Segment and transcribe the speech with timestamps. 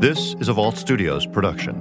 [0.00, 1.74] This is a Vault Studios production.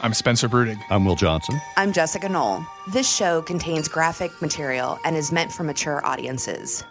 [0.00, 0.80] I'm Spencer Brudig.
[0.88, 1.60] I'm Will Johnson.
[1.76, 2.64] I'm Jessica Knoll.
[2.92, 6.84] This show contains graphic material and is meant for mature audiences.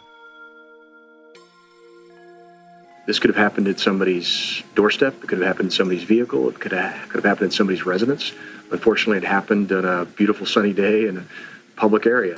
[3.07, 5.13] This could have happened at somebody's doorstep.
[5.23, 6.49] It could have happened in somebody's vehicle.
[6.49, 8.33] It could have, could have happened in somebody's residence.
[8.69, 11.25] Unfortunately, it happened on a beautiful sunny day in a
[11.77, 12.35] public area.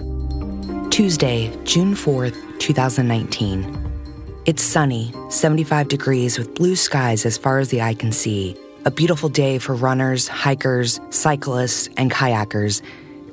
[0.91, 3.84] Tuesday, June 4th, 2019.
[4.45, 8.55] It's sunny, 75 degrees with blue skies as far as the eye can see.
[8.85, 12.83] A beautiful day for runners, hikers, cyclists, and kayakers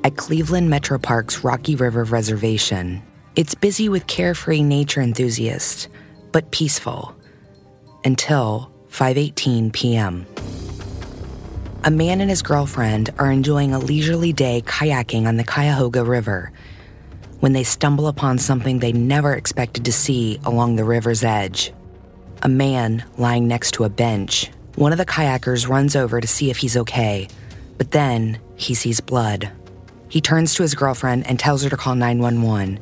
[0.05, 3.03] at Cleveland Metro Park's Rocky River Reservation.
[3.37, 5.87] It's busy with carefree nature enthusiasts,
[6.33, 7.15] but peaceful
[8.07, 10.25] until 5:18 p.m.
[11.85, 16.53] A man and his girlfriend are enjoying a leisurely day kayaking on the Cuyahoga River
[17.43, 21.73] when they stumble upon something they never expected to see along the river's edge.
[22.43, 24.49] A man lying next to a bench.
[24.77, 27.27] One of the kayakers runs over to see if he's okay,
[27.79, 29.51] but then he sees blood.
[30.09, 32.79] He turns to his girlfriend and tells her to call 911,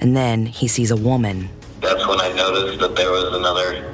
[0.00, 1.48] and then he sees a woman.
[1.80, 3.84] That's when I noticed that there was another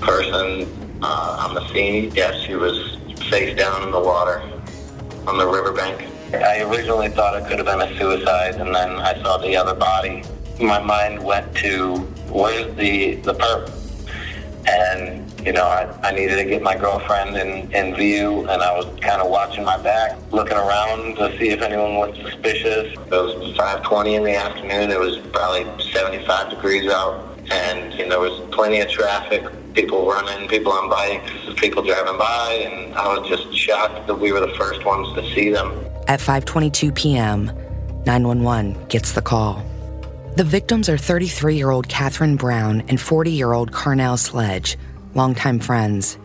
[0.00, 0.68] person
[1.02, 2.12] uh, on the scene.
[2.14, 2.96] Yes, she was
[3.28, 4.40] face down in the water
[5.26, 6.08] on the riverbank.
[6.34, 9.74] I originally thought it could have been a suicide, and then I saw the other
[9.74, 10.22] body.
[10.60, 11.96] My mind went to
[12.30, 13.70] where's the the perp,
[14.68, 18.76] and you know I, I needed to get my girlfriend in, in view, and I
[18.76, 22.92] was kind of watching my back, looking around to see if anyone was suspicious.
[22.92, 24.90] It was 5:20 in the afternoon.
[24.90, 30.06] It was probably 75 degrees out, and you know, there was plenty of traffic people
[30.06, 34.40] running, people on bikes, people driving by, and I was just shocked that we were
[34.40, 35.87] the first ones to see them.
[36.08, 37.52] At 5:22 p.m.,
[38.06, 39.62] 911 gets the call.
[40.36, 44.78] The victims are 33-year-old Catherine Brown and 40-year-old Carnell Sledge,
[45.14, 46.18] longtime friends.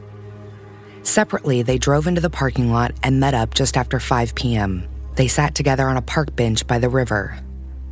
[1.01, 4.87] Separately, they drove into the parking lot and met up just after 5 p.m.
[5.15, 7.37] They sat together on a park bench by the river.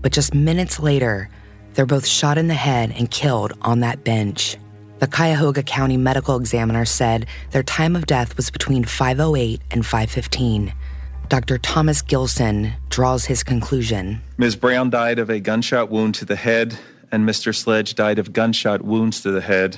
[0.01, 1.29] But just minutes later,
[1.73, 4.55] they're both shot in the head and killed on that bench.
[4.99, 10.71] The Cuyahoga County Medical Examiner said their time of death was between 5:08 and 5:15.
[11.31, 11.57] Dr.
[11.59, 14.21] Thomas Gilson draws his conclusion.
[14.37, 14.57] Ms.
[14.57, 16.77] Brown died of a gunshot wound to the head,
[17.09, 17.55] and Mr.
[17.55, 19.77] Sledge died of gunshot wounds to the head.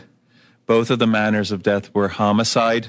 [0.66, 2.88] Both of the manners of death were homicide.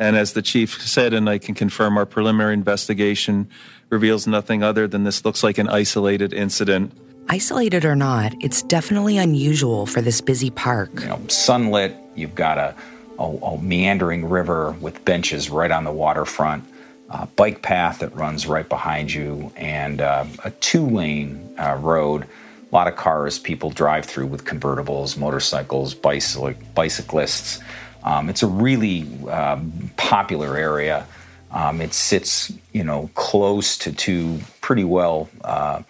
[0.00, 3.48] And as the chief said, and I can confirm, our preliminary investigation
[3.88, 6.92] reveals nothing other than this looks like an isolated incident.
[7.28, 10.90] Isolated or not, it's definitely unusual for this busy park.
[11.02, 12.74] You know, sunlit, you've got a,
[13.20, 16.64] a, a meandering river with benches right on the waterfront
[17.10, 22.22] uh, bike path that runs right behind you, and uh, a two lane uh, road.
[22.22, 27.60] A lot of cars people drive through with convertibles, motorcycles, bicycle, bicyclists.
[28.04, 31.04] Um, it's a really um, popular area.
[31.50, 35.82] Um, it sits, you know, close to two pretty well uh,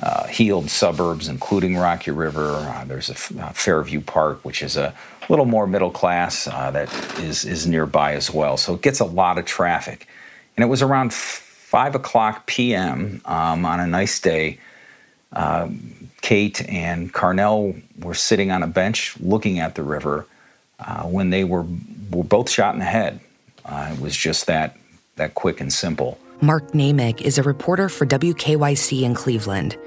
[0.00, 2.56] uh, heeled suburbs, including Rocky River.
[2.56, 4.92] Uh, there's a Fairview Park, which is a
[5.30, 8.58] little more middle class, that is is nearby as well.
[8.58, 10.06] So it gets a lot of traffic.
[10.56, 13.20] And it was around 5 o'clock p.m.
[13.24, 14.58] Um, on a nice day.
[15.32, 15.68] Uh,
[16.20, 20.26] Kate and Carnell were sitting on a bench looking at the river
[20.78, 21.64] uh, when they were,
[22.10, 23.20] were both shot in the head.
[23.64, 24.76] Uh, it was just that,
[25.16, 26.18] that quick and simple.
[26.40, 29.78] Mark Naymik is a reporter for WKYC in Cleveland.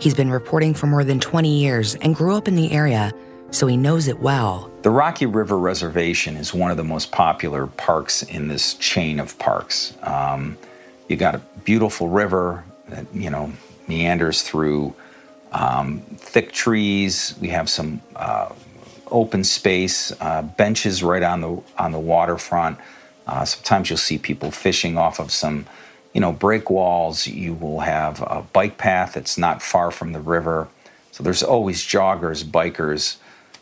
[0.00, 3.12] He's been reporting for more than 20 years and grew up in the area
[3.50, 4.70] so he knows it well.
[4.82, 9.38] The Rocky River Reservation is one of the most popular parks in this chain of
[9.38, 9.96] parks.
[10.02, 10.56] Um,
[11.08, 13.52] you got a beautiful river that you know
[13.86, 14.94] meanders through
[15.52, 17.34] um, thick trees.
[17.40, 18.52] We have some uh,
[19.10, 22.78] open space, uh, benches right on the on the waterfront.
[23.26, 25.66] Uh, sometimes you'll see people fishing off of some,
[26.14, 27.26] you know, break walls.
[27.26, 30.68] You will have a bike path that's not far from the river.
[31.12, 33.16] So there's always joggers, bikers,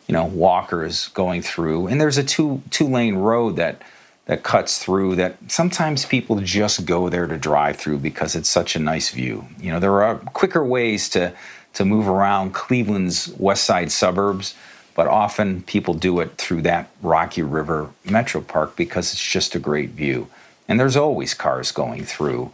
[0.06, 1.86] you know walkers going through.
[1.88, 3.82] And there's a two two lane road that
[4.26, 8.74] that cuts through that sometimes people just go there to drive through because it's such
[8.74, 9.46] a nice view.
[9.58, 11.32] You know there are quicker ways to
[11.74, 14.54] to move around cleveland's west side suburbs
[14.94, 19.58] but often people do it through that rocky river metro park because it's just a
[19.58, 20.26] great view.
[20.66, 22.50] And there's always cars going through.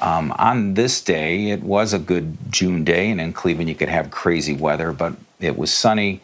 [0.00, 3.88] Um, on this day it was a good june day and in cleveland you could
[3.88, 6.20] have crazy weather but it was sunny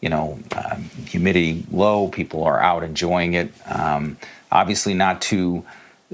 [0.00, 2.08] you know, um, humidity low.
[2.08, 3.52] People are out enjoying it.
[3.66, 4.16] Um,
[4.52, 5.64] obviously, not too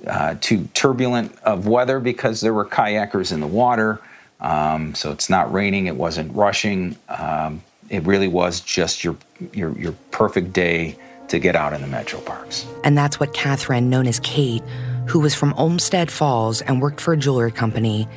[0.07, 4.01] uh, too turbulent of weather because there were kayakers in the water.
[4.41, 5.87] Um, so it's not raining.
[5.87, 6.97] It wasn't rushing.
[7.09, 9.17] Um, it really was just your,
[9.53, 10.97] your, your perfect day
[11.29, 12.67] to get out in the metro parks.
[12.85, 14.63] And that's what Catherine, known as Kate,
[15.07, 18.09] who was from Olmsted Falls and worked for a jewelry company,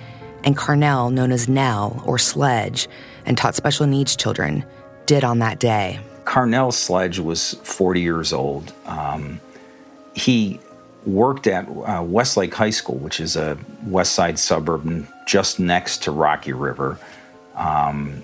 [0.44, 2.88] and Carnell, known as Nell or Sledge,
[3.26, 4.64] and taught special needs children,
[5.06, 6.00] did on that day.
[6.26, 8.74] Carnell Sledge was 40 years old.
[8.86, 9.40] Um,
[10.16, 10.60] he
[11.06, 16.12] worked at uh, Westlake High School, which is a west side suburb just next to
[16.12, 16.98] Rocky River.
[17.56, 18.24] Um,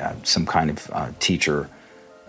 [0.00, 1.68] uh, some kind of uh, teacher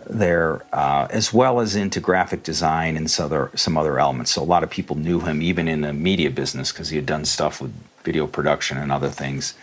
[0.09, 4.31] there, uh, as well as into graphic design and some other, some other elements.
[4.31, 7.05] So a lot of people knew him even in the media business because he had
[7.05, 7.73] done stuff with
[8.03, 9.53] video production and other things.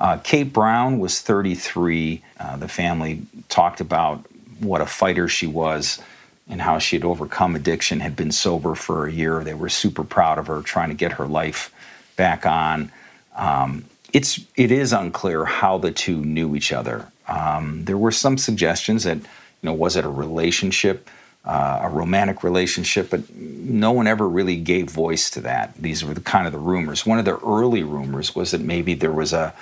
[0.00, 2.22] Uh, Kate Brown was 33.
[2.38, 4.24] Uh, the family talked about
[4.58, 6.00] what a fighter she was
[6.48, 9.44] and how she had overcome addiction, had been sober for a year.
[9.44, 11.72] They were super proud of her, trying to get her life
[12.16, 12.90] back on.
[13.36, 17.06] Um, it's it is unclear how the two knew each other.
[17.28, 19.24] Um, there were some suggestions that you
[19.62, 21.08] know was it a relationship,
[21.44, 25.74] uh, a romantic relationship, but no one ever really gave voice to that.
[25.76, 27.06] These were the kind of the rumors.
[27.06, 29.54] One of the early rumors was that maybe there was a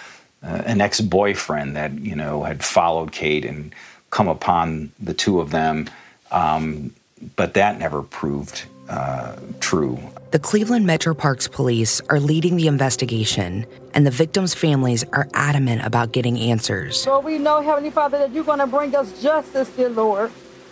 [0.43, 3.75] uh, an ex boyfriend that you know had followed Kate and
[4.11, 5.88] come upon the two of them,
[6.31, 6.94] um,
[7.37, 9.99] but that never proved uh, true.
[10.31, 15.85] The Cleveland Metro Parks Police are leading the investigation, and the victims' families are adamant
[15.85, 17.06] about getting answers.
[17.06, 20.31] Lord, we know, Heavenly Father, that you're going to bring us justice, dear Lord,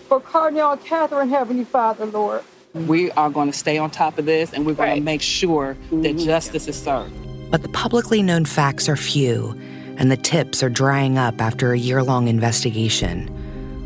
[0.09, 2.43] for Carnell and Catherine, Heavenly Father, Lord.
[2.75, 4.95] We are going to stay on top of this, and we're going right.
[4.97, 6.19] to make sure that mm-hmm.
[6.19, 7.15] justice is served.
[7.51, 9.59] But the publicly known facts are few,
[9.97, 13.31] and the tips are drying up after a year long investigation.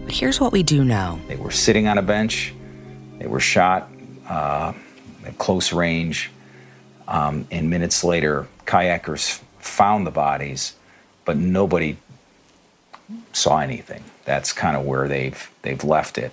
[0.04, 2.54] But here's what we do know they were sitting on a bench,
[3.18, 3.90] they were shot
[4.28, 4.72] uh,
[5.24, 6.30] at close range.
[7.06, 10.74] Um, and minutes later, kayakers found the bodies,
[11.24, 11.96] but nobody
[13.32, 14.04] saw anything.
[14.24, 16.32] That's kind of where they've they've left it.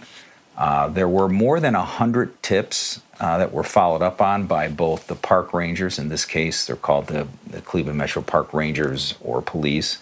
[0.58, 5.08] Uh, there were more than hundred tips uh, that were followed up on by both
[5.08, 6.00] the park rangers.
[6.00, 10.00] In this case, they're called the, the Cleveland Metro Park Rangers or police.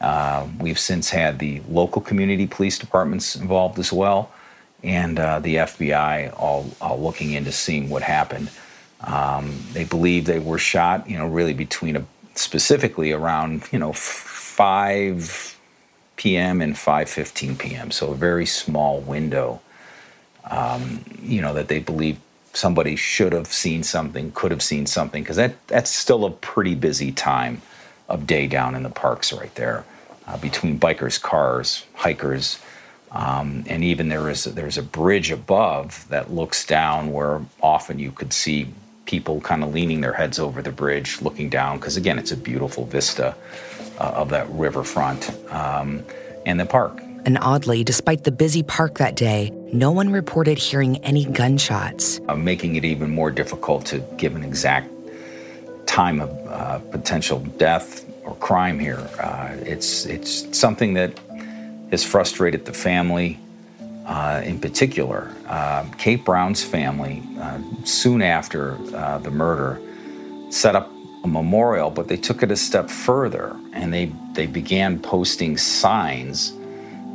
[0.00, 4.32] Uh, we've since had the local community police departments involved as well
[4.84, 8.50] and uh, the FBI all, all, looking into seeing what happened.
[9.00, 13.92] Um, they believe they were shot, you know, really between a, specifically around, you know,
[13.94, 15.58] 5
[16.16, 16.60] p.m.
[16.60, 17.90] and 5:15 p.m.
[17.90, 19.60] So a very small window.
[20.50, 22.18] Um, you know that they believe
[22.52, 26.74] somebody should have seen something, could have seen something, because that that's still a pretty
[26.74, 27.62] busy time
[28.08, 29.84] of day down in the parks right there,
[30.26, 32.58] uh, between bikers, cars, hikers
[33.14, 38.10] um, and even there is there's a bridge above that looks down where often you
[38.10, 38.66] could see
[39.06, 42.36] people kind of leaning their heads over the bridge, looking down because again it's a
[42.36, 43.36] beautiful vista
[44.00, 46.04] uh, of that riverfront um,
[46.44, 47.03] and the park.
[47.26, 52.36] And oddly, despite the busy park that day, no one reported hearing any gunshots, uh,
[52.36, 54.90] making it even more difficult to give an exact
[55.86, 59.08] time of uh, potential death or crime here.
[59.18, 61.18] Uh, it's it's something that
[61.90, 63.38] has frustrated the family
[64.06, 65.30] uh, in particular.
[65.46, 69.80] Uh, Kate Brown's family, uh, soon after uh, the murder,
[70.50, 70.90] set up
[71.24, 76.52] a memorial, but they took it a step further and they, they began posting signs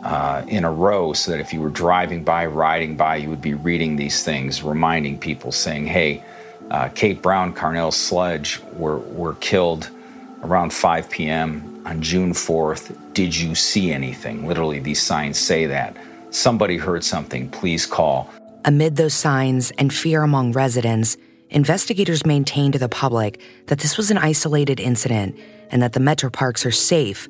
[0.03, 3.41] uh, in a row so that if you were driving by, riding by, you would
[3.41, 6.23] be reading these things, reminding people, saying, hey,
[6.71, 9.89] uh, Kate Brown, Carnell Sledge were, were killed
[10.43, 11.81] around 5 p.m.
[11.85, 12.95] on June 4th.
[13.13, 14.47] Did you see anything?
[14.47, 15.95] Literally, these signs say that.
[16.31, 18.29] Somebody heard something, please call.
[18.65, 21.17] Amid those signs and fear among residents,
[21.49, 25.37] investigators maintained to the public that this was an isolated incident
[25.71, 27.27] and that the metro parks are safe,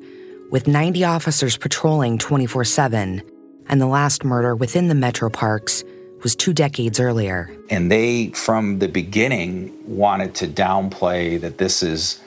[0.50, 3.22] with 90 officers patrolling 24 7.
[3.68, 5.84] And the last murder within the metro parks
[6.22, 7.50] was two decades earlier.
[7.70, 12.20] And they, from the beginning, wanted to downplay that this is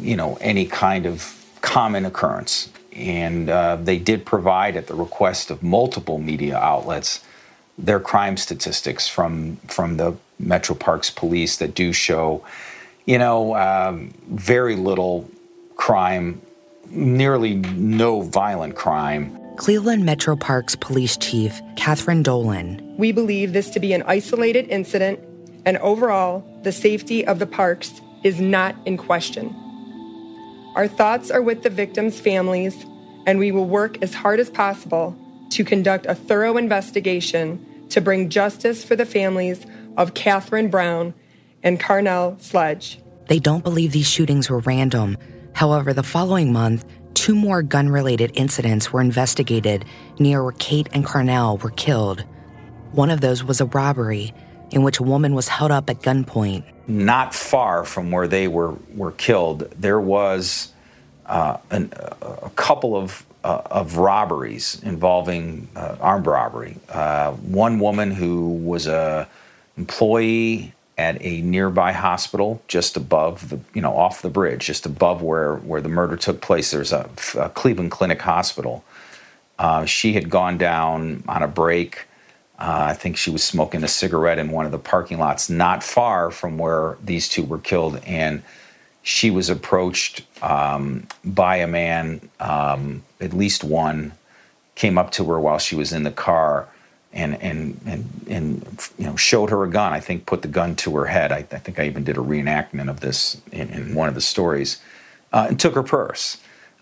[0.00, 2.70] you know, any kind of common occurrence.
[2.92, 7.24] And uh, they did provide, at the request of multiple media outlets,
[7.78, 12.44] their crime statistics from from the Metro Parks Police that do show,
[13.06, 15.30] you know, um, very little
[15.76, 16.42] crime,
[16.90, 19.36] nearly no violent crime.
[19.56, 22.80] Cleveland Metro Parks Police Chief Catherine Dolan.
[22.96, 25.20] We believe this to be an isolated incident,
[25.66, 29.54] and overall, the safety of the parks is not in question.
[30.76, 32.86] Our thoughts are with the victims' families,
[33.26, 35.16] and we will work as hard as possible
[35.50, 39.66] to conduct a thorough investigation to bring justice for the families
[39.96, 41.12] of Catherine Brown
[41.62, 43.00] and Carnell Sledge.
[43.26, 45.18] They don't believe these shootings were random.
[45.60, 49.84] However, the following month, two more gun related incidents were investigated
[50.18, 52.24] near where Kate and Carnell were killed.
[52.92, 54.32] One of those was a robbery
[54.70, 56.64] in which a woman was held up at gunpoint.
[56.88, 60.72] Not far from where they were, were killed, there was
[61.26, 66.78] uh, an, a couple of, uh, of robberies involving uh, armed robbery.
[66.88, 69.28] Uh, one woman who was a
[69.76, 75.22] employee at a nearby hospital just above the you know off the bridge just above
[75.22, 76.70] where where the murder took place.
[76.70, 78.84] There's a, a cleveland clinic hospital.
[79.58, 82.06] Uh, she had gone down on a break.
[82.58, 85.82] Uh, i think she was smoking a cigarette in one of the parking lots not
[85.82, 87.98] far from where these two were killed.
[88.04, 88.42] And
[89.02, 94.12] she was approached um, by a man um, at least one
[94.74, 96.68] came up to her while she was in the car
[97.12, 99.92] and and and and you know showed her a gun.
[99.92, 101.32] I think put the gun to her head.
[101.32, 104.20] I, I think I even did a reenactment of this in, in one of the
[104.20, 104.80] stories,
[105.32, 106.38] uh, and took her purse.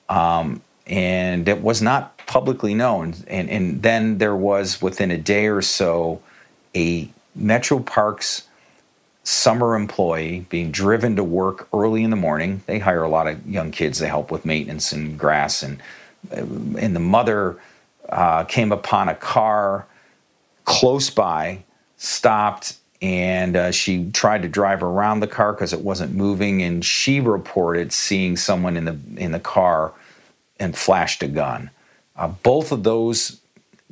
[0.09, 3.15] Um, and it was not publicly known.
[3.27, 6.21] And and then there was within a day or so
[6.75, 8.45] a Metro Parks
[9.25, 12.63] summer employee being driven to work early in the morning.
[12.67, 13.99] They hire a lot of young kids.
[13.99, 15.81] They help with maintenance and grass and
[16.31, 17.59] and the mother
[18.09, 19.87] uh, came upon a car
[20.69, 21.65] close by,
[21.97, 26.63] stopped, and uh, she tried to drive around the car because it wasn't moving.
[26.63, 29.95] And she reported seeing someone in the in the car
[30.61, 31.71] and flashed a gun.
[32.17, 33.41] Uh, both of those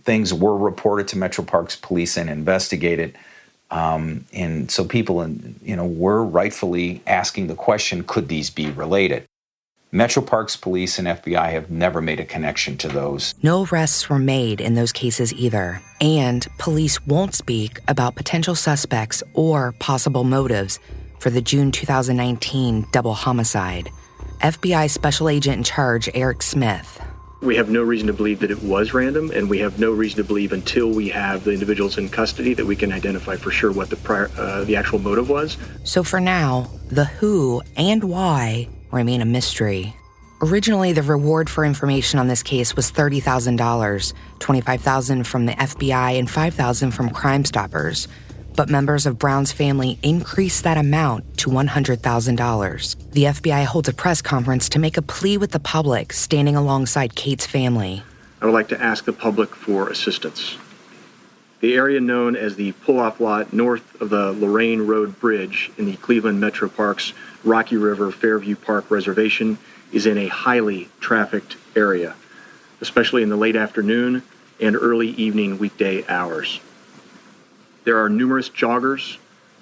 [0.03, 3.17] things were reported to Metro Parks Police and investigated.
[3.71, 5.27] Um, and so people,
[5.63, 9.25] you know, were rightfully asking the question: Could these be related?
[9.97, 13.35] Metro Parks Police and FBI have never made a connection to those.
[13.43, 19.23] No arrests were made in those cases either, and police won't speak about potential suspects
[19.33, 20.79] or possible motives
[21.19, 23.89] for the June 2019 double homicide.
[24.41, 27.01] FBI Special Agent in Charge Eric Smith.
[27.41, 30.19] We have no reason to believe that it was random, and we have no reason
[30.19, 33.73] to believe until we have the individuals in custody that we can identify for sure
[33.73, 35.57] what the prior, uh, the actual motive was.
[35.85, 39.95] So for now, the who and why remain a mystery.
[40.43, 46.31] Originally, the reward for information on this case was $30,000, 25,000 from the FBI and
[46.31, 48.07] 5,000 from Crime Stoppers.
[48.55, 53.11] But members of Brown's family increased that amount to $100,000.
[53.13, 57.15] The FBI holds a press conference to make a plea with the public standing alongside
[57.15, 58.03] Kate's family.
[58.43, 60.59] I would like to ask the public for assistance.
[61.61, 65.87] The area known as the pull off lot north of the Lorain Road Bridge in
[65.87, 69.57] the Cleveland Metro Parks Rocky River Fairview Park Reservation
[69.91, 72.15] is in a highly trafficked area,
[72.83, 74.23] especially in the late afternoon
[74.61, 76.61] and early evening weekday hours.
[77.85, 79.17] There are numerous joggers,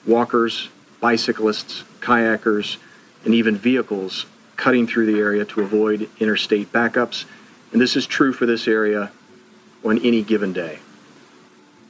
[0.05, 0.69] walkers,
[1.01, 2.79] bicyclists, kayakers,
[3.25, 7.25] and even vehicles cutting through the area to avoid interstate backups,
[7.73, 9.13] and this is true for this area
[9.85, 10.79] on any given day.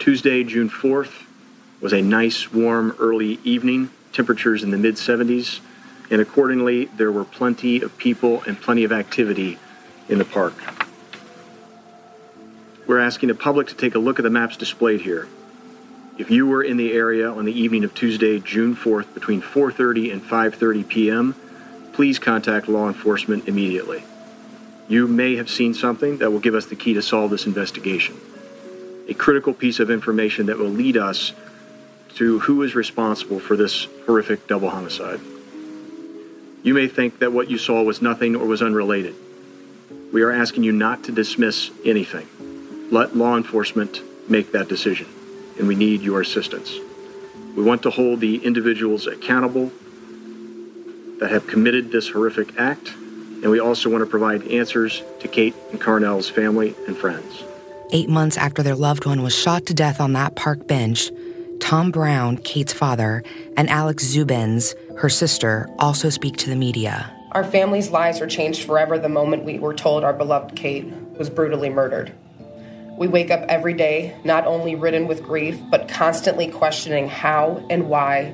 [0.04, 1.24] Tuesday, June 4th,
[1.80, 5.60] was a nice, warm, early evening, temperatures in the mid 70s,
[6.10, 9.58] and accordingly, there were plenty of people and plenty of activity
[10.10, 10.52] in the park.
[12.86, 15.26] We're asking the public to take a look at the maps displayed here.
[16.18, 20.12] If you were in the area on the evening of Tuesday, June 4th, between 4:30
[20.12, 21.34] and 5:30 p.m.,
[21.94, 24.04] please contact law enforcement immediately.
[24.86, 28.20] You may have seen something that will give us the key to solve this investigation
[29.08, 31.32] a critical piece of information that will lead us
[32.16, 35.20] to who is responsible for this horrific double homicide.
[36.62, 39.14] You may think that what you saw was nothing or was unrelated.
[40.12, 42.28] We are asking you not to dismiss anything.
[42.90, 45.08] Let law enforcement make that decision,
[45.58, 46.72] and we need your assistance.
[47.56, 49.70] We want to hold the individuals accountable
[51.18, 55.54] that have committed this horrific act, and we also want to provide answers to Kate
[55.70, 57.44] and Carnell's family and friends.
[57.92, 61.10] Eight months after their loved one was shot to death on that park bench,
[61.60, 63.22] Tom Brown, Kate's father,
[63.56, 67.10] and Alex Zubins, her sister, also speak to the media.
[67.32, 70.86] Our family's lives were changed forever the moment we were told our beloved Kate
[71.18, 72.12] was brutally murdered.
[72.96, 77.88] We wake up every day not only ridden with grief, but constantly questioning how and
[77.88, 78.32] why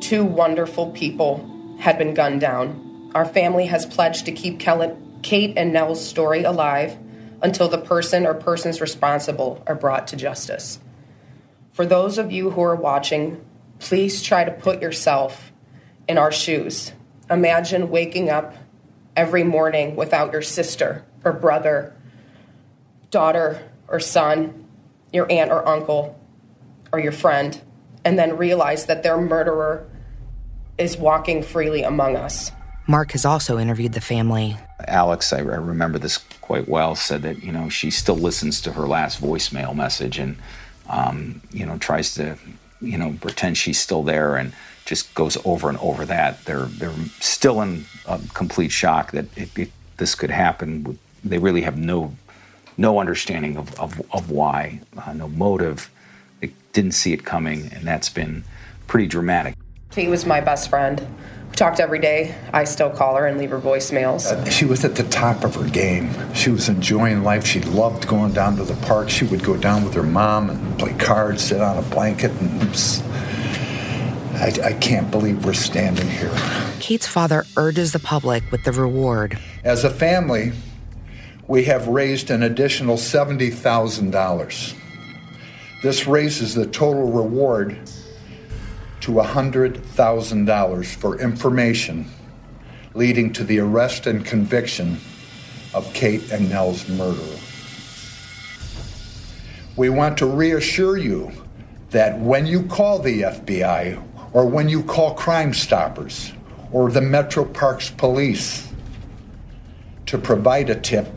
[0.00, 3.10] two wonderful people had been gunned down.
[3.14, 6.96] Our family has pledged to keep Kate and Nell's story alive
[7.42, 10.78] until the person or persons responsible are brought to justice.
[11.72, 13.44] For those of you who are watching,
[13.78, 15.52] please try to put yourself
[16.06, 16.92] in our shoes.
[17.30, 18.54] Imagine waking up
[19.16, 21.94] every morning without your sister or brother,
[23.10, 24.66] daughter or son,
[25.12, 26.18] your aunt or uncle,
[26.92, 27.60] or your friend,
[28.04, 29.86] and then realize that their murderer
[30.78, 32.52] is walking freely among us.
[32.86, 34.56] Mark has also interviewed the family.
[34.88, 38.72] Alex, I, I remember this quite well, said that, you know, she still listens to
[38.72, 40.36] her last voicemail message and,
[40.88, 42.36] um, you know, tries to,
[42.80, 44.52] you know, pretend she's still there and
[44.84, 46.44] just goes over and over that.
[46.44, 47.86] They're, they're still in
[48.34, 50.98] complete shock that it, it, this could happen.
[51.24, 52.16] They really have no,
[52.76, 55.88] no understanding of, of, of why, uh, no motive.
[56.40, 58.42] They didn't see it coming, and that's been
[58.88, 59.54] pretty dramatic.
[59.90, 61.06] Kate was my best friend.
[61.52, 62.34] We talked every day.
[62.54, 64.24] I still call her and leave her voicemails.
[64.24, 66.10] Uh, she was at the top of her game.
[66.32, 67.44] She was enjoying life.
[67.44, 69.10] She loved going down to the park.
[69.10, 72.62] She would go down with her mom and play cards, sit on a blanket, and
[74.36, 76.34] I, I can't believe we're standing here.
[76.80, 79.38] Kate's father urges the public with the reward.
[79.62, 80.52] As a family,
[81.48, 84.74] we have raised an additional $70,000.
[85.82, 87.76] This raises the total reward
[89.02, 92.08] to $100,000 for information
[92.94, 94.96] leading to the arrest and conviction
[95.74, 97.36] of Kate and Nell's murderer.
[99.74, 101.32] We want to reassure you
[101.90, 104.00] that when you call the FBI
[104.32, 106.32] or when you call Crime Stoppers
[106.70, 108.68] or the Metro Parks Police
[110.06, 111.08] to provide a tip,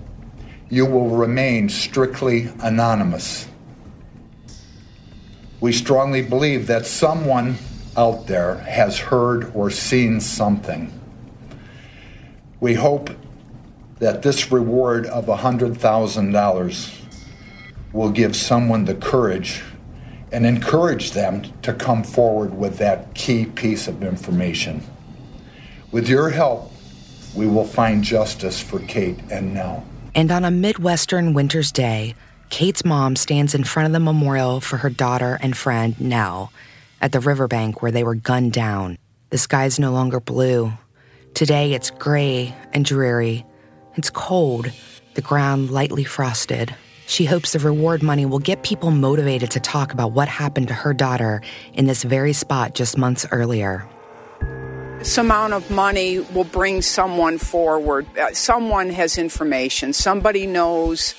[0.69, 3.47] you will remain strictly anonymous.
[5.61, 7.57] We strongly believe that someone
[7.97, 10.91] out there has heard or seen something.
[12.59, 13.09] We hope
[13.99, 17.01] that this reward of $100,000
[17.93, 19.61] will give someone the courage
[20.31, 24.83] and encourage them to come forward with that key piece of information.
[25.91, 26.73] With your help,
[27.33, 29.85] we will find justice for Kate and Nell.
[30.13, 32.15] And on a Midwestern winter's day,
[32.49, 36.51] Kate's mom stands in front of the memorial for her daughter and friend, Nell
[37.05, 38.97] at the riverbank where they were gunned down.
[39.29, 40.73] The sky's no longer blue.
[41.35, 43.45] Today it's gray and dreary.
[43.93, 44.71] It's cold,
[45.13, 46.75] the ground lightly frosted.
[47.05, 50.73] She hopes the reward money will get people motivated to talk about what happened to
[50.73, 51.43] her daughter
[51.73, 53.87] in this very spot just months earlier.
[54.97, 58.07] This amount of money will bring someone forward.
[58.17, 59.93] Uh, someone has information.
[59.93, 61.13] Somebody knows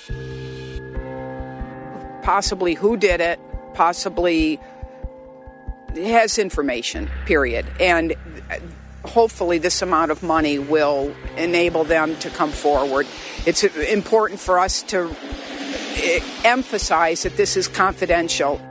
[2.23, 3.39] possibly who did it,
[3.73, 4.59] possibly
[6.05, 7.65] has information, period.
[7.79, 8.15] And
[9.05, 13.07] hopefully, this amount of money will enable them to come forward.
[13.45, 15.15] It's important for us to
[15.95, 18.61] eh, emphasize that this is confidential.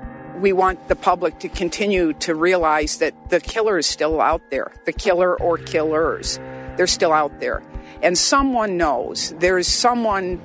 [0.40, 4.72] We want the public to continue to realize that the killer is still out there,
[4.84, 6.38] the killer or killers.
[6.76, 7.62] They're still out there.
[8.02, 9.34] And someone knows.
[9.38, 10.42] There's someone,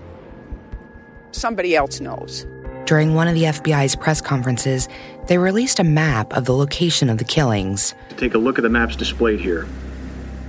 [1.31, 2.45] somebody else knows.
[2.85, 4.89] During one of the FBI's press conferences,
[5.27, 7.93] they released a map of the location of the killings.
[8.17, 9.67] Take a look at the maps displayed here.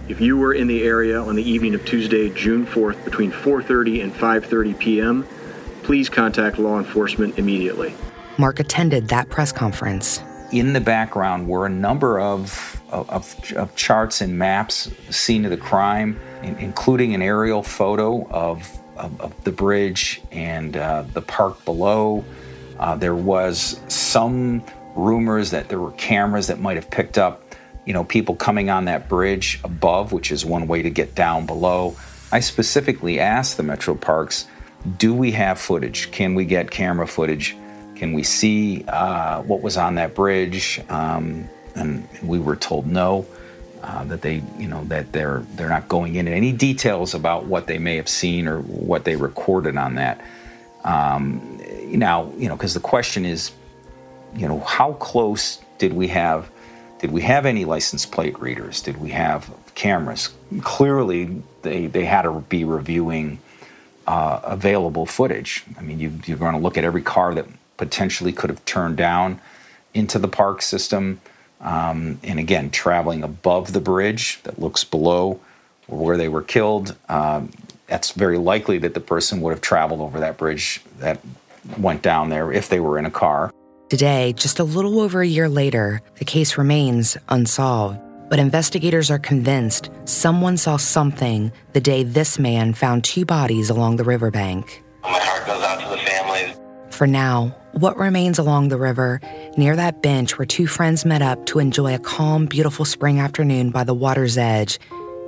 [0.08, 4.02] If you were in the area on the evening of Tuesday, June 4th, between 4:30
[4.02, 5.26] and 5:30 p.m.,
[5.84, 7.94] please contact law enforcement immediately.
[8.38, 10.22] Mark attended that press conference.
[10.50, 15.56] In the background were a number of, of, of charts and maps, scene of the
[15.56, 22.24] crime, including an aerial photo of of, of the bridge and uh, the park below.
[22.78, 24.62] Uh, there was some
[24.94, 27.42] rumors that there were cameras that might have picked up,
[27.86, 31.46] you know, people coming on that bridge above, which is one way to get down
[31.46, 31.96] below.
[32.30, 34.46] I specifically asked the Metro Parks,
[34.98, 36.10] do we have footage?
[36.10, 37.56] Can we get camera footage?
[37.94, 40.80] Can we see uh, what was on that bridge?
[40.88, 43.26] Um, and we were told no
[43.82, 47.66] uh, that they, you know, that they're they're not going into any details about what
[47.66, 50.24] they may have seen or what they recorded on that.
[50.84, 53.52] Um, now, you know, because the question is,
[54.36, 56.50] you know, how close did we have?
[57.00, 58.80] Did we have any license plate readers?
[58.80, 60.30] Did we have cameras?
[60.60, 63.38] Clearly, they they had to be reviewing
[64.06, 65.64] uh, available footage.
[65.78, 68.96] I mean, you, you're going to look at every car that potentially could have turned
[68.96, 69.40] down
[69.94, 71.20] into the park system.
[71.62, 75.40] Um, and again, traveling above the bridge that looks below
[75.86, 77.50] where they were killed, um,
[77.86, 81.20] that's very likely that the person would have traveled over that bridge that
[81.78, 83.52] went down there if they were in a car.
[83.88, 88.00] Today, just a little over a year later, the case remains unsolved.
[88.30, 93.96] But investigators are convinced someone saw something the day this man found two bodies along
[93.96, 94.82] the riverbank.
[95.02, 96.01] My heart goes out to the families.
[97.02, 99.20] For now, what remains along the river,
[99.56, 103.70] near that bench where two friends met up to enjoy a calm, beautiful spring afternoon
[103.70, 104.78] by the water's edge,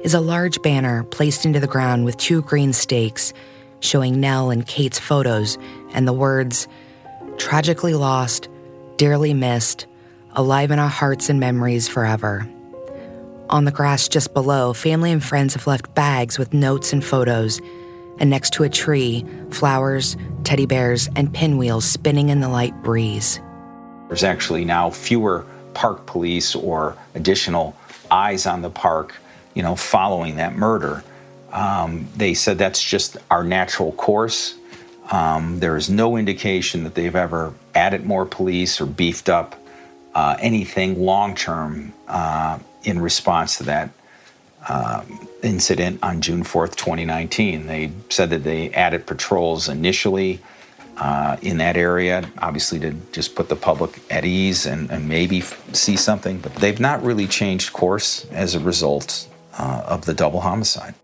[0.04, 3.32] is a large banner placed into the ground with two green stakes
[3.80, 5.58] showing Nell and Kate's photos
[5.94, 6.68] and the words,
[7.38, 8.48] tragically lost,
[8.96, 9.88] dearly missed,
[10.34, 12.48] alive in our hearts and memories forever.
[13.50, 17.60] On the grass just below, family and friends have left bags with notes and photos.
[18.18, 23.40] And next to a tree, flowers, teddy bears, and pinwheels spinning in the light breeze.
[24.08, 27.76] There's actually now fewer park police or additional
[28.10, 29.14] eyes on the park,
[29.54, 31.02] you know, following that murder.
[31.52, 34.54] Um, they said that's just our natural course.
[35.10, 39.54] Um, there is no indication that they've ever added more police or beefed up
[40.14, 43.90] uh, anything long term uh, in response to that
[44.68, 47.66] um, incident on June 4th, 2019.
[47.66, 50.40] They said that they added patrols initially
[50.96, 55.40] uh, in that area, obviously to just put the public at ease and, and maybe
[55.72, 60.40] see something, but they've not really changed course as a result uh, of the double
[60.40, 60.94] homicide.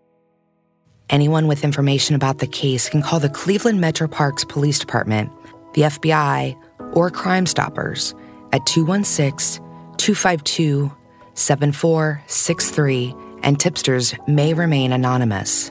[1.09, 5.31] Anyone with information about the case can call the Cleveland Metro Parks Police Department,
[5.75, 6.57] the FBI,
[6.93, 8.15] or Crime Stoppers
[8.53, 9.65] at 216
[9.97, 10.91] 252
[11.35, 15.71] 7463, and tipsters may remain anonymous.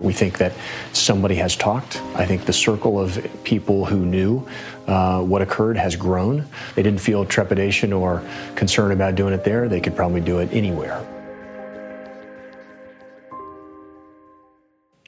[0.00, 0.52] We think that
[0.92, 2.00] somebody has talked.
[2.14, 4.46] I think the circle of people who knew
[4.86, 6.46] uh, what occurred has grown.
[6.76, 8.22] They didn't feel trepidation or
[8.54, 9.68] concern about doing it there.
[9.68, 11.04] They could probably do it anywhere.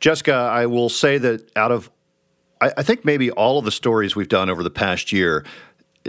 [0.00, 1.90] Jessica, I will say that out of,
[2.60, 5.44] I, I, think maybe all of the stories we've done over the past year,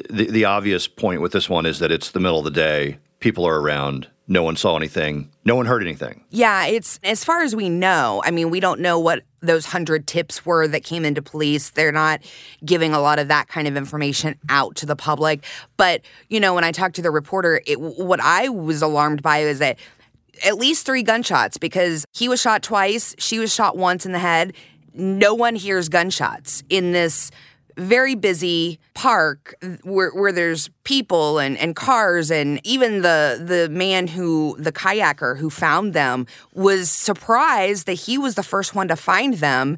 [0.10, 3.00] the, the obvious point with this one is that it's the middle of the day,
[3.20, 6.24] people are around, no one saw anything, no one heard anything.
[6.30, 8.24] Yeah, it's as far as we know.
[8.26, 11.72] I mean, we don't know what those hundred tips were that came into police.
[11.72, 12.22] They're not
[12.64, 15.44] giving a lot of that kind of information out to the public.
[15.76, 19.40] But you know, when I talked to the reporter, it, what I was alarmed by
[19.40, 19.78] is that
[20.46, 24.20] at least three gunshots because he was shot twice, she was shot once in the
[24.20, 24.54] head.
[24.94, 27.32] No one hears gunshots in this
[27.82, 34.08] very busy park where, where there's people and, and cars and even the the man
[34.08, 38.96] who the kayaker who found them was surprised that he was the first one to
[38.96, 39.78] find them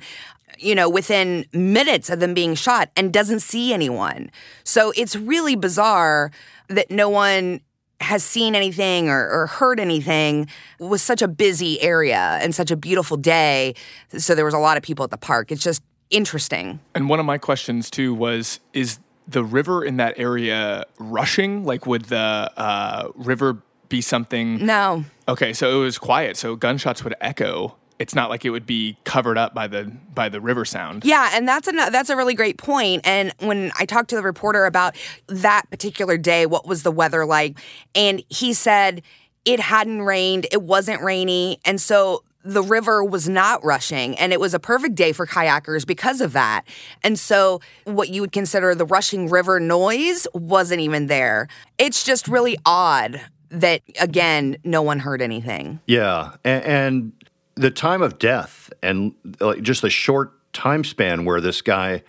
[0.57, 4.29] you know within minutes of them being shot and doesn't see anyone
[4.63, 6.31] so it's really bizarre
[6.69, 7.59] that no one
[8.01, 12.69] has seen anything or, or, heard anything it was such a busy area and such
[12.69, 13.73] a beautiful day.
[14.17, 15.53] So there was a lot of people at the park.
[15.53, 16.79] It's just interesting.
[16.95, 21.63] And one of my questions too was is the river in that area rushing?
[21.63, 24.65] Like, would the uh, river be something?
[24.65, 25.05] No.
[25.27, 26.35] Okay, so it was quiet.
[26.35, 30.27] So gunshots would echo it's not like it would be covered up by the by
[30.29, 31.05] the river sound.
[31.05, 33.01] Yeah, and that's a that's a really great point.
[33.05, 34.95] And when I talked to the reporter about
[35.27, 37.59] that particular day, what was the weather like?
[37.95, 39.03] And he said
[39.45, 44.39] it hadn't rained, it wasn't rainy, and so the river was not rushing and it
[44.39, 46.63] was a perfect day for kayakers because of that.
[47.03, 51.47] And so what you would consider the rushing river noise wasn't even there.
[51.77, 55.79] It's just really odd that again no one heard anything.
[55.85, 56.35] Yeah.
[56.43, 57.11] And, and
[57.55, 62.03] the time of death and like just the short time span where this guy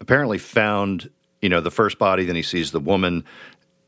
[0.00, 1.08] apparently found
[1.40, 3.24] you know the first body then he sees the woman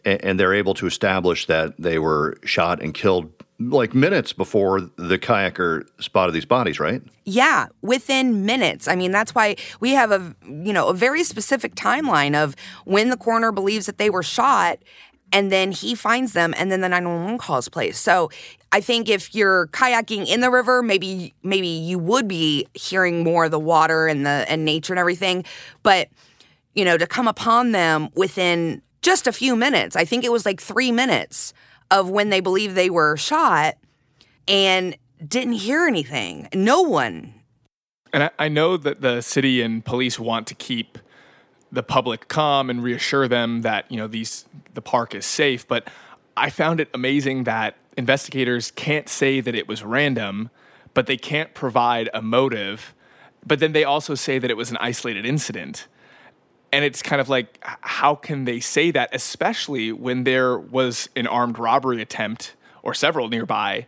[0.05, 4.81] and, and they're able to establish that they were shot and killed like minutes before
[4.81, 7.03] the kayaker spotted these bodies right?
[7.25, 8.89] Yeah within minutes.
[8.89, 13.11] I mean that's why we have a you know a very specific timeline of when
[13.11, 14.79] the coroner believes that they were shot
[15.33, 17.99] and then he finds them and then the 911 calls place.
[17.99, 18.31] So
[18.73, 23.45] i think if you're kayaking in the river maybe maybe you would be hearing more
[23.45, 25.45] of the water and the and nature and everything.
[25.83, 26.09] But
[26.75, 30.45] you know to come upon them within just a few minutes i think it was
[30.45, 31.53] like three minutes
[31.91, 33.77] of when they believe they were shot
[34.49, 37.35] and didn't hear anything no one
[38.13, 40.99] and I, I know that the city and police want to keep
[41.75, 45.67] the public calm and reassure them that you know these the park is safe.
[45.67, 45.89] But
[46.37, 50.51] I found it amazing that investigators can't say that it was random,
[50.95, 52.95] but they can't provide a motive.
[53.47, 55.87] But then they also say that it was an isolated incident.
[56.75, 61.29] And it's kind of like, how can they say that, especially when there was an
[61.29, 63.87] armed robbery attempt or several nearby?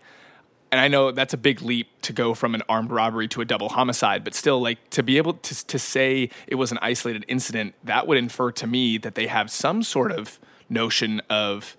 [0.73, 3.45] and I know that's a big leap to go from an armed robbery to a
[3.45, 7.25] double homicide, but still, like to be able to to say it was an isolated
[7.29, 11.77] incident, that would infer to me that they have some sort of notion of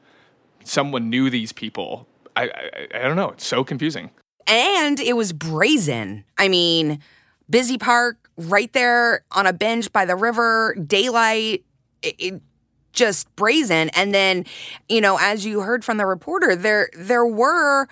[0.63, 2.07] someone knew these people.
[2.35, 3.29] I I, I don't know.
[3.29, 4.09] It's so confusing.
[4.47, 6.23] And it was brazen.
[6.37, 6.99] I mean,
[7.49, 11.63] busy park right there on a bench by the river, daylight.
[12.01, 12.41] It, it,
[12.93, 14.43] just brazen and then
[14.89, 17.87] you know as you heard from the reporter there there were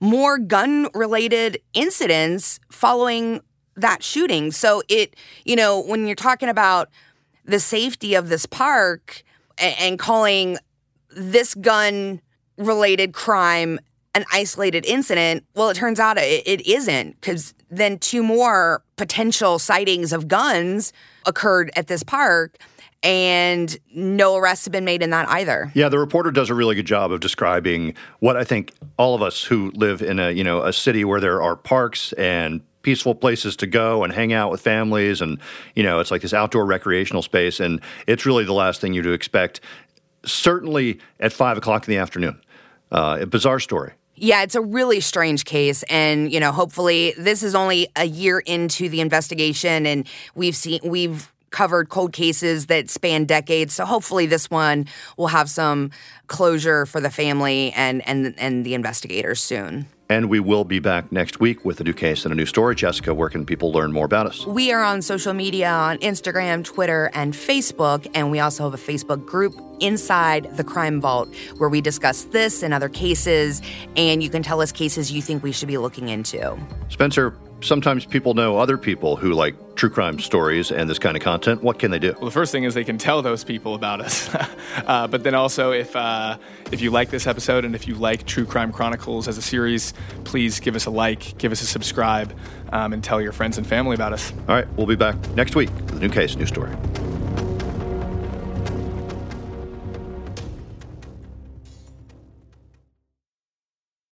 [0.00, 3.42] more gun related incidents following
[3.76, 4.50] that shooting.
[4.50, 6.88] So it, you know, when you're talking about
[7.44, 9.22] the safety of this park
[9.56, 10.58] and, and calling
[11.10, 12.20] this gun
[12.56, 13.78] related crime
[14.14, 15.44] an isolated incident.
[15.54, 20.92] Well, it turns out it, it isn't because then two more potential sightings of guns
[21.26, 22.58] occurred at this park
[23.02, 25.70] and no arrests have been made in that either.
[25.74, 29.22] Yeah, the reporter does a really good job of describing what I think all of
[29.22, 33.14] us who live in a you know a city where there are parks and peaceful
[33.14, 35.38] places to go and hang out with families and
[35.74, 39.06] you know it's like this outdoor recreational space and it's really the last thing you'd
[39.06, 39.60] expect
[40.24, 42.40] certainly at five o'clock in the afternoon
[42.92, 45.82] uh, a bizarre story yeah, it's a really strange case.
[45.84, 50.80] And, you know, hopefully this is only a year into the investigation and we've seen,
[50.84, 53.74] we've covered cold cases that span decades.
[53.74, 55.90] So hopefully this one will have some
[56.26, 59.86] closure for the family and, and, and the investigators soon.
[60.10, 62.74] And we will be back next week with a new case and a new story.
[62.74, 64.46] Jessica, where can people learn more about us?
[64.46, 68.10] We are on social media on Instagram, Twitter, and Facebook.
[68.14, 72.62] And we also have a Facebook group inside the Crime Vault where we discuss this
[72.62, 73.60] and other cases.
[73.96, 76.58] And you can tell us cases you think we should be looking into.
[76.88, 81.22] Spencer, sometimes people know other people who like true crime stories and this kind of
[81.22, 81.62] content.
[81.62, 82.12] What can they do?
[82.14, 84.28] Well, the first thing is they can tell those people about us.
[84.86, 86.38] uh, but then also, if uh,
[86.72, 89.94] if you like this episode and if you like True Crime Chronicles as a series,
[90.24, 92.36] please give us a like, give us a subscribe,
[92.72, 94.32] um, and tell your friends and family about us.
[94.48, 96.74] All right, we'll be back next week with a new case, new story.